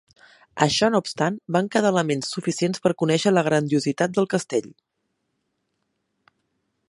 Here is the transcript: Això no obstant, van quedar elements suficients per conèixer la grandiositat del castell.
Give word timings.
Això 0.65 0.87
no 0.93 0.99
obstant, 1.03 1.35
van 1.57 1.67
quedar 1.75 1.91
elements 1.95 2.31
suficients 2.37 2.81
per 2.87 2.93
conèixer 3.03 3.35
la 3.35 3.45
grandiositat 3.49 4.15
del 4.15 4.29
castell. 4.35 4.73